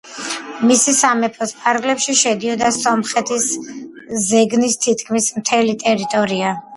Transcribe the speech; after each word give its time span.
მისი 0.69 0.91
სამეფოს 0.99 1.51
ფარგლებში 1.65 2.15
შედიოდა 2.21 2.69
სომხეთის 2.77 3.45
ზეგნის 4.29 4.79
თითქმის 4.87 5.29
მთელი 5.43 5.77
ტერიტორია. 5.85 6.55